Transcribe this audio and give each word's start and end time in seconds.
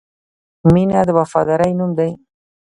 •مینه 0.73 0.99
د 1.07 1.09
وفادارۍ 1.19 1.71
نوم 1.79 1.91
دی. 1.99 2.11